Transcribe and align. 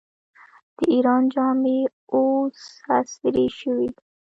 د 0.77 0.79
ایران 0.93 1.23
جامې 1.33 1.79
اوس 2.13 2.59
عصري 2.93 3.47
شوي. 3.59 3.89